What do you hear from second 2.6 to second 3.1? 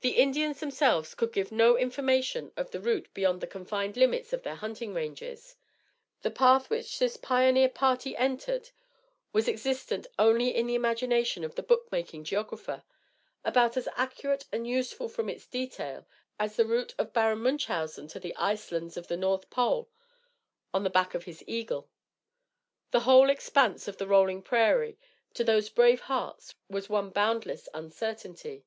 the route